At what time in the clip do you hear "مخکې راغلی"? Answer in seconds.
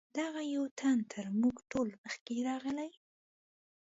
2.03-2.91